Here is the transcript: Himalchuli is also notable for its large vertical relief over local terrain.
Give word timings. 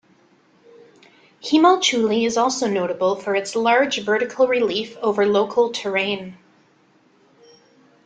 Himalchuli 1.43 2.25
is 2.25 2.35
also 2.35 2.67
notable 2.67 3.15
for 3.17 3.35
its 3.35 3.55
large 3.55 4.01
vertical 4.03 4.47
relief 4.47 4.97
over 4.97 5.27
local 5.27 5.71
terrain. 5.71 6.39